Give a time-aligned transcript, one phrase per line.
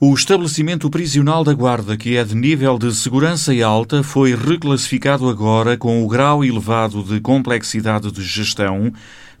[0.00, 5.76] O estabelecimento prisional da Guarda, que é de nível de segurança alta, foi reclassificado agora
[5.76, 8.92] com o grau elevado de complexidade de gestão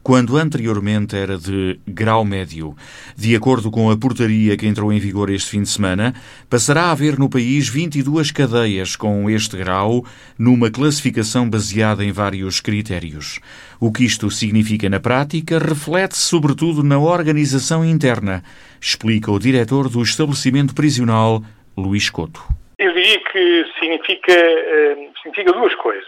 [0.02, 2.74] quando anteriormente era de grau médio.
[3.16, 6.14] De acordo com a portaria que entrou em vigor este fim de semana,
[6.48, 10.04] passará a haver no país 22 cadeias com este grau,
[10.38, 13.40] numa classificação baseada em vários critérios.
[13.80, 18.42] O que isto significa na prática reflete-se sobretudo na organização interna,
[18.80, 21.42] explica o diretor do estabelecimento prisional,
[21.76, 22.42] Luís Couto.
[22.78, 26.06] Eu diria que significa, eh, significa duas coisas.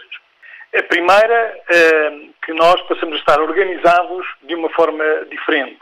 [0.73, 5.81] A primeira, eh, que nós passamos a estar organizados de uma forma diferente.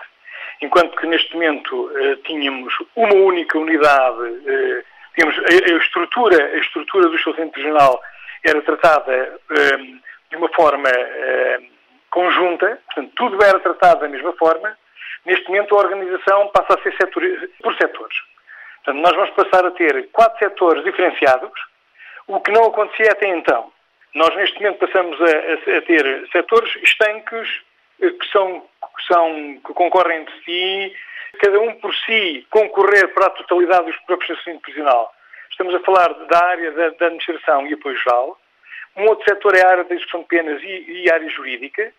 [0.62, 4.84] Enquanto que neste momento eh, tínhamos uma única unidade, eh,
[5.14, 8.02] tínhamos a, estrutura, a estrutura do estabelecimento regional
[8.44, 9.40] era tratada
[10.30, 10.90] de uma forma
[12.10, 14.78] conjunta, portanto, tudo era tratado da mesma forma.
[15.26, 17.22] Neste momento, a organização passa a ser setor,
[17.62, 18.18] por setores.
[18.78, 21.52] Portanto, nós vamos passar a ter quatro setores diferenciados,
[22.28, 23.72] o que não acontecia até então.
[24.14, 27.62] Nós, neste momento, passamos a, a, a ter setores estanques
[28.02, 30.96] eh, que, são, que, são, que concorrem entre si,
[31.40, 35.14] cada um por si concorrer para a totalidade dos próprios estacionamento prisional.
[35.52, 38.40] Estamos a falar da área da, da, administração e apoio geral.
[38.96, 41.94] Um outro setor é a área da execução de penas e, e área jurídica.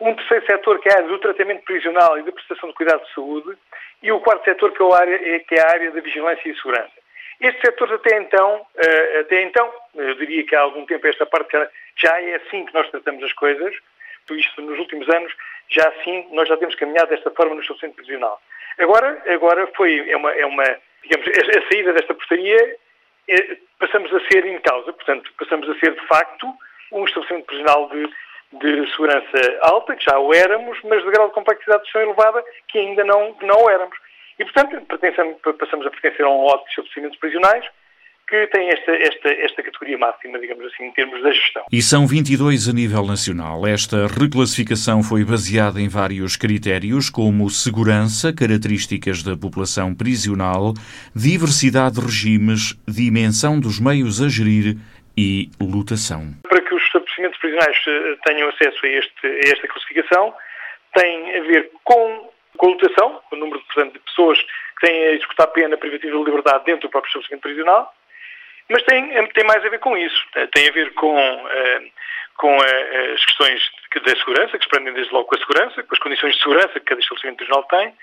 [0.00, 3.04] Um terceiro setor que é a área do tratamento prisional e da prestação de cuidado
[3.04, 3.56] de saúde.
[4.02, 6.48] E o quarto setor que é, a área, é, que é a área da vigilância
[6.48, 7.01] e segurança.
[7.42, 11.50] Estes setores até então, eh, até então, eu diria que há algum tempo esta parte
[11.96, 13.74] já é assim que nós tratamos as coisas,
[14.30, 15.34] isto nos últimos anos,
[15.68, 18.40] já assim nós já temos caminhado desta forma no estabelecimento prisional.
[18.78, 20.64] Agora, agora foi, é uma, é uma
[21.02, 22.76] digamos, a, saída desta portaria,
[23.28, 26.46] é, passamos a ser em causa, portanto, passamos a ser de facto
[26.92, 28.08] um estabelecimento prisional de,
[28.52, 32.44] de segurança alta, que já o éramos, mas de grau de complexidade de gestão elevada,
[32.68, 33.96] que ainda não, não o éramos.
[34.38, 34.86] E, portanto,
[35.58, 37.64] passamos a pertencer a um lote de estabelecimentos prisionais
[38.32, 41.64] que tem esta, esta, esta categoria máxima, digamos assim, em termos da gestão.
[41.70, 43.66] E são 22 a nível nacional.
[43.66, 50.72] Esta reclassificação foi baseada em vários critérios, como segurança, características da população prisional,
[51.14, 54.76] diversidade de regimes, dimensão dos meios a gerir
[55.14, 56.32] e lotação.
[56.48, 60.34] Para que os estabelecimentos prisionais eh, tenham acesso a, este, a esta classificação,
[60.94, 65.12] tem a ver com com a lotação, o número portanto, de pessoas que têm a
[65.12, 67.92] executar pena privativa de liberdade dentro do próprio estabelecimento prisional,
[68.68, 70.24] mas tem, tem mais a ver com isso.
[70.34, 71.82] Eh, tem a ver com, eh,
[72.36, 73.70] com eh, as questões
[74.02, 76.80] da segurança, que se prendem desde logo com a segurança, com as condições de segurança
[76.80, 77.94] que cada estabelecimento prisional tem,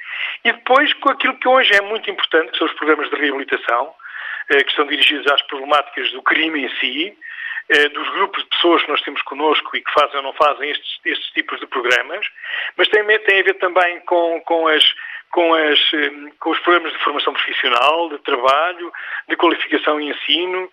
[0.45, 3.93] e depois com aquilo que hoje é muito importante, que são os programas de reabilitação,
[4.47, 7.15] que estão dirigidos às problemáticas do crime em si,
[7.93, 10.99] dos grupos de pessoas que nós temos connosco e que fazem ou não fazem estes,
[11.05, 12.25] estes tipos de programas,
[12.75, 14.83] mas tem, tem a ver também com, com, as,
[15.29, 15.79] com, as,
[16.39, 18.91] com os programas de formação profissional, de trabalho,
[19.27, 20.69] de qualificação e ensino,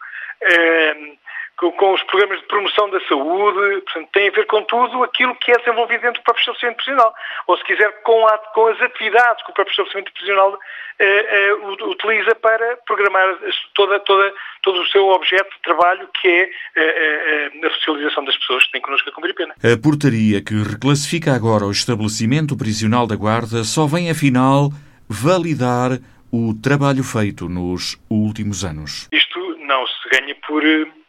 [1.56, 5.34] com, com, os programas de promoção da saúde, portanto, tem a ver com tudo aquilo
[5.36, 7.14] que é desenvolvido dentro do próprio estabelecimento prisional.
[7.46, 10.58] Ou, se quiser, com, a, com as atividades que o próprio estabelecimento prisional
[10.98, 11.52] eh, eh,
[11.84, 13.38] utiliza para programar
[13.74, 18.64] toda, toda, todo o seu objeto de trabalho, que é eh, a socialização das pessoas
[18.66, 19.54] que têm connosco a cumprir pena.
[19.62, 24.70] A portaria que reclassifica agora o estabelecimento prisional da Guarda só vem, afinal,
[25.08, 25.98] validar
[26.30, 29.08] o trabalho feito nos últimos anos.
[29.10, 30.62] Isto não se ganha por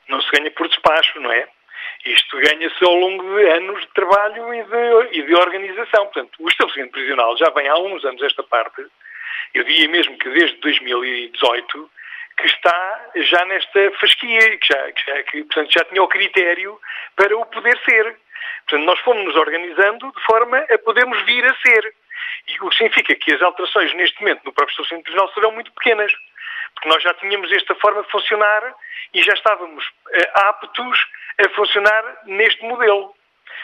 [0.07, 1.47] não se ganha por despacho, não é?
[2.05, 6.05] Isto ganha-se ao longo de anos de trabalho e de, e de, organização.
[6.05, 8.85] Portanto, o estabelecimento prisional já vem há alguns anos esta parte.
[9.53, 11.91] Eu diria mesmo que desde 2018
[12.37, 16.79] que está já nesta fasquia, que já, que já, que, portanto, já tinha o critério
[17.15, 18.15] para o poder ser.
[18.67, 21.93] Portanto, nós fomos nos organizando de forma a podermos vir a ser.
[22.47, 25.71] E o que significa que as alterações neste momento no próprio estabelecimento prisional serão muito
[25.73, 26.13] pequenas
[26.77, 28.75] porque nós já tínhamos esta forma de funcionar
[29.13, 31.07] e já estávamos uh, aptos
[31.43, 33.15] a funcionar neste modelo.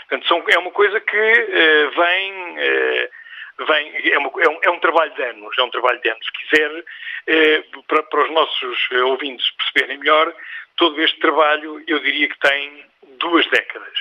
[0.09, 4.69] Portanto, são, é uma coisa que uh, vem, uh, vem é, uma, é, um, é,
[4.72, 6.25] um, trabalho de anos, é um trabalho de anos.
[6.25, 6.84] Se quiser,
[7.88, 10.34] para, para, os nossos ouvintes perceberem melhor,
[10.76, 12.85] todo este trabalho, eu diria que tem
[13.20, 13.93] duas décadas.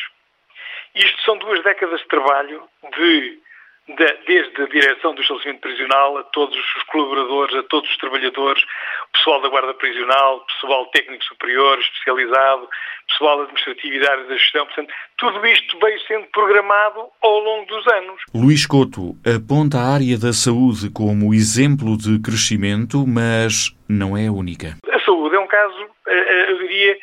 [0.94, 2.66] Isto são duas décadas de trabalho
[2.96, 3.41] de
[3.88, 8.62] desde a direção do estabelecimento prisional a todos os colaboradores, a todos os trabalhadores,
[9.12, 12.69] pessoal da Guarda Prisional, pessoal técnico superior, especializado,
[13.08, 14.67] pessoal administrativo e da área da gestão.
[14.67, 18.23] Portanto, tudo isto veio sendo programado ao longo dos anos.
[18.32, 24.32] Luís Couto aponta a área da saúde como exemplo de crescimento, mas não é a
[24.32, 24.76] única.
[24.90, 26.99] A saúde é um caso, eh, eh, eu diria,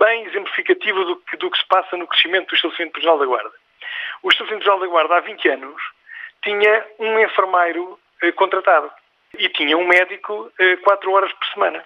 [0.00, 3.52] bem exemplificativo do que, do que se passa no crescimento do estabelecimento prisional da Guarda.
[4.22, 5.82] O estabelecimento prisional da Guarda, há 20 anos,
[6.42, 8.90] tinha um enfermeiro eh, contratado.
[9.38, 11.84] e tinha um médico eh, 4 horas por semana.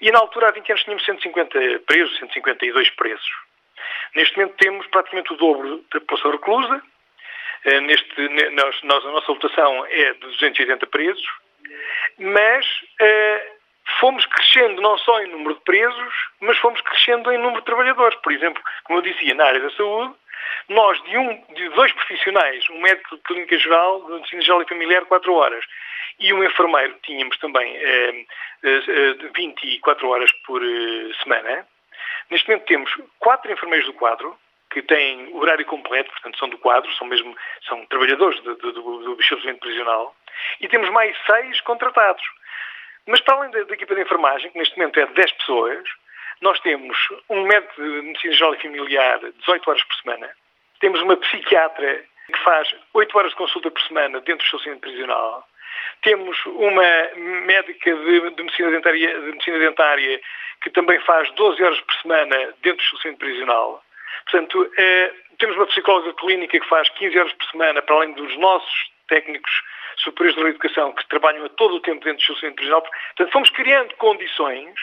[0.00, 3.30] E na altura, há 20 anos, tínhamos 150 presos, 152 presos.
[4.14, 6.82] Neste momento temos praticamente o dobro da população reclusa.
[7.64, 11.26] Eh, neste, nós, nós, a nossa lotação é de 280 presos,
[12.18, 12.66] mas
[13.00, 13.52] eh,
[14.00, 18.18] fomos crescendo não só em número de presos, mas fomos crescendo em número de trabalhadores.
[18.20, 20.14] Por exemplo, como eu dizia, na área da saúde,
[20.68, 24.68] nós, de, um, de dois profissionais, um médico de clínica geral, de medicina geral e
[24.68, 25.64] familiar, 4 horas,
[26.18, 28.26] e um enfermeiro, tínhamos também eh,
[28.62, 31.66] eh, 24 horas por eh, semana.
[32.30, 34.36] Neste momento temos quatro enfermeiros do quadro,
[34.70, 37.36] que têm horário completo, portanto são do quadro, são mesmo
[37.68, 40.14] são trabalhadores do, do, do estabelecimento prisional,
[40.60, 42.24] e temos mais seis contratados.
[43.06, 45.88] Mas para além da, da, equipa de enfermagem, que neste momento é de 10 pessoas,
[46.40, 46.96] nós temos
[47.28, 50.30] um médico de medicina geral e familiar 18 horas por semana,
[50.80, 55.46] temos uma psiquiatra que faz 8 horas de consulta por semana dentro do estabelecimento prisional,
[56.02, 60.20] temos uma médica de, de, medicina dentária, de, medicina dentária,
[60.60, 63.82] que também faz 12 horas por semana dentro do estabelecimento prisional.
[64.24, 68.36] Portanto, eh, temos uma psicóloga clínica que faz 15 horas por semana, para além dos
[68.38, 69.62] nossos técnicos
[69.96, 72.82] superiores da educação que trabalham a todo o tempo dentro do estabelecimento prisional.
[72.82, 74.74] Portanto, fomos criando condições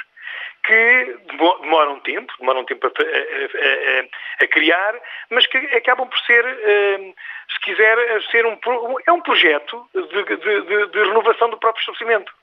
[0.64, 1.18] que
[1.62, 4.96] demoram tempo, demoram tempo a, a, a, a, criar,
[5.30, 7.14] mas que acabam por ser, eh,
[7.52, 8.58] se quiser, ser um,
[9.06, 12.34] é um projeto de, de, de, renovação do próprio estabelecimento.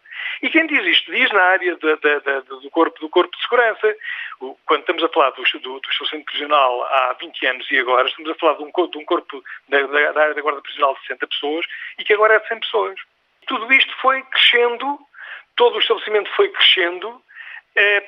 [0.43, 3.43] E quem diz isto diz na área de, de, de, do, corpo, do corpo de
[3.43, 3.97] segurança.
[4.67, 8.31] Quando estamos a falar do, do, do estabelecimento prisional há 20 anos e agora, estamos
[8.31, 11.27] a falar de um, de um corpo da, da, área da Guarda Prisional de 60
[11.27, 11.65] pessoas
[11.99, 13.01] e que agora é de 100 pessoas.
[13.47, 14.99] Tudo isto foi crescendo,
[15.57, 17.23] todo o estabelecimento foi crescendo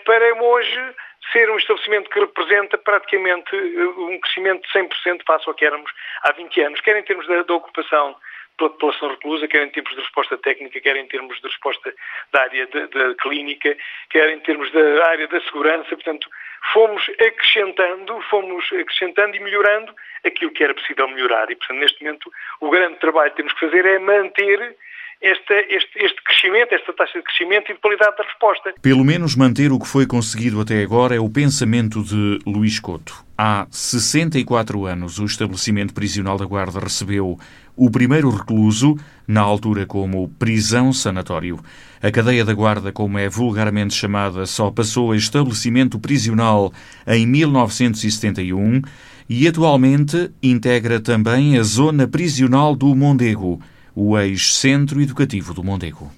[0.04, 0.94] para hoje
[1.32, 5.90] ser um estabelecimento que representa praticamente eh, um crescimento de 100% face ao que éramos
[6.22, 8.16] há 20 anos, quer em termos da, da ocupação
[8.58, 11.94] pela população reclusa, quer em termos de resposta técnica, quer em termos de resposta
[12.32, 13.76] da área da clínica,
[14.10, 15.88] quer em termos da área da segurança.
[15.88, 16.28] Portanto,
[16.72, 19.94] fomos acrescentando, fomos acrescentando e melhorando
[20.24, 21.50] aquilo que era possível melhorar.
[21.50, 24.76] E, portanto, neste momento, o grande trabalho que temos que fazer é manter
[25.22, 28.74] este, este, crescimento, esta taxa de crescimento e de qualidade da resposta.
[28.82, 33.24] Pelo menos manter o que foi conseguido até agora é o pensamento de Luís Couto.
[33.38, 37.38] Há 64 anos, o estabelecimento prisional da Guarda recebeu
[37.76, 38.96] o primeiro recluso,
[39.26, 41.58] na altura como prisão sanatório.
[42.02, 46.72] A cadeia da Guarda, como é vulgarmente chamada, só passou a estabelecimento prisional
[47.06, 48.82] em 1971
[49.28, 53.60] e atualmente integra também a zona prisional do Mondego
[53.94, 56.10] o ex-centro educativo do Mondego.